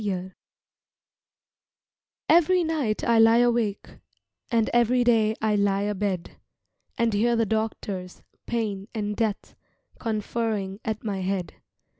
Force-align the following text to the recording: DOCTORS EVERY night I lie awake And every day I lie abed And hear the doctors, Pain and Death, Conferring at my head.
DOCTORS 0.03 0.31
EVERY 2.27 2.63
night 2.63 3.03
I 3.03 3.19
lie 3.19 3.37
awake 3.37 3.87
And 4.49 4.67
every 4.73 5.03
day 5.03 5.35
I 5.43 5.53
lie 5.53 5.83
abed 5.83 6.37
And 6.97 7.13
hear 7.13 7.35
the 7.35 7.45
doctors, 7.45 8.23
Pain 8.47 8.87
and 8.95 9.15
Death, 9.15 9.53
Conferring 9.99 10.79
at 10.83 11.03
my 11.03 11.19
head. 11.21 11.53